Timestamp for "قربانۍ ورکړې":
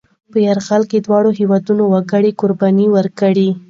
2.41-3.49